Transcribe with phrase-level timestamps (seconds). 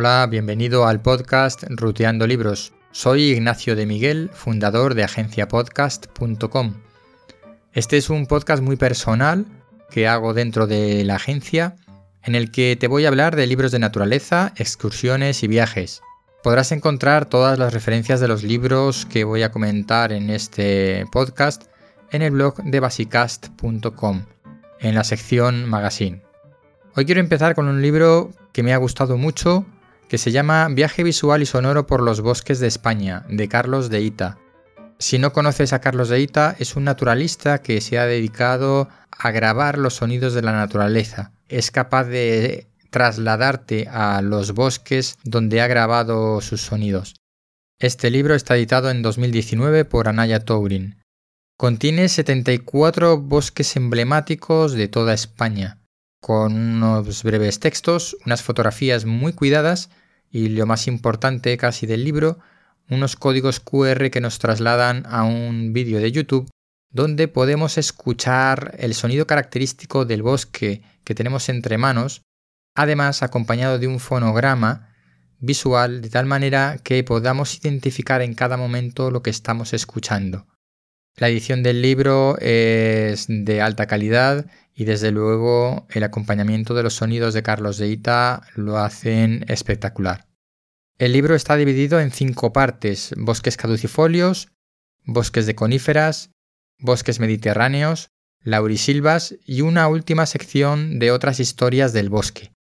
[0.00, 2.72] Hola, bienvenido al podcast Ruteando Libros.
[2.92, 6.74] Soy Ignacio de Miguel, fundador de agenciapodcast.com.
[7.72, 9.44] Este es un podcast muy personal
[9.90, 11.74] que hago dentro de la agencia
[12.22, 16.00] en el que te voy a hablar de libros de naturaleza, excursiones y viajes.
[16.44, 21.64] Podrás encontrar todas las referencias de los libros que voy a comentar en este podcast
[22.12, 24.26] en el blog de basicast.com,
[24.78, 26.22] en la sección Magazine.
[26.94, 29.66] Hoy quiero empezar con un libro que me ha gustado mucho,
[30.08, 34.00] que se llama Viaje visual y sonoro por los bosques de España, de Carlos de
[34.00, 34.38] Ita.
[34.98, 39.30] Si no conoces a Carlos de Ita, es un naturalista que se ha dedicado a
[39.30, 41.32] grabar los sonidos de la naturaleza.
[41.48, 47.14] Es capaz de trasladarte a los bosques donde ha grabado sus sonidos.
[47.78, 51.00] Este libro está editado en 2019 por Anaya Tourin.
[51.56, 55.78] Contiene 74 bosques emblemáticos de toda España,
[56.20, 59.90] con unos breves textos, unas fotografías muy cuidadas
[60.30, 62.38] y lo más importante casi del libro,
[62.90, 66.50] unos códigos QR que nos trasladan a un vídeo de YouTube
[66.90, 72.22] donde podemos escuchar el sonido característico del bosque que tenemos entre manos,
[72.74, 74.94] además acompañado de un fonograma
[75.38, 80.46] visual de tal manera que podamos identificar en cada momento lo que estamos escuchando.
[81.18, 86.94] La edición del libro es de alta calidad y desde luego el acompañamiento de los
[86.94, 90.28] sonidos de Carlos de Ita lo hacen espectacular.
[90.96, 94.52] El libro está dividido en cinco partes, bosques caducifolios,
[95.04, 96.30] bosques de coníferas,
[96.78, 98.10] bosques mediterráneos,
[98.44, 102.52] laurisilvas y una última sección de otras historias del bosque.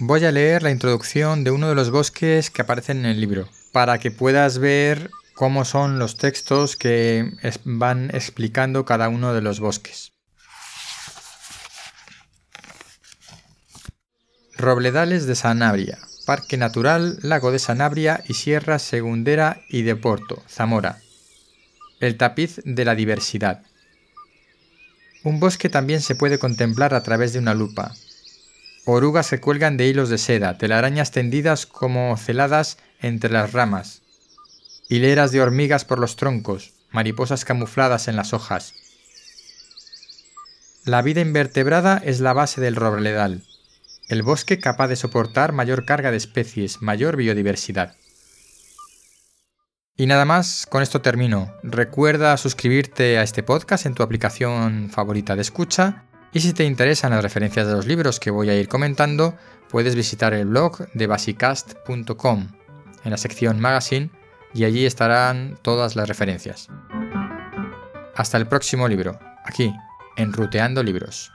[0.00, 3.48] Voy a leer la introducción de uno de los bosques que aparecen en el libro,
[3.72, 7.32] para que puedas ver cómo son los textos que
[7.64, 10.12] van explicando cada uno de los bosques.
[14.56, 21.00] Robledales de Sanabria, Parque Natural, Lago de Sanabria y Sierra Segundera y de Porto, Zamora.
[21.98, 23.64] El tapiz de la diversidad.
[25.24, 27.94] Un bosque también se puede contemplar a través de una lupa.
[28.90, 34.02] Orugas se cuelgan de hilos de seda, telarañas tendidas como celadas entre las ramas,
[34.88, 38.74] hileras de hormigas por los troncos, mariposas camufladas en las hojas.
[40.84, 43.42] La vida invertebrada es la base del robledal
[44.08, 47.94] el bosque capaz de soportar mayor carga de especies, mayor biodiversidad.
[49.96, 51.52] Y nada más, con esto termino.
[51.62, 57.12] Recuerda suscribirte a este podcast en tu aplicación favorita de escucha y si te interesan
[57.12, 59.34] las referencias de los libros que voy a ir comentando,
[59.68, 62.48] puedes visitar el blog de basicast.com
[63.04, 64.10] en la sección Magazine
[64.54, 66.68] y allí estarán todas las referencias.
[68.14, 69.72] Hasta el próximo libro, aquí,
[70.16, 71.30] en Ruteando Libros.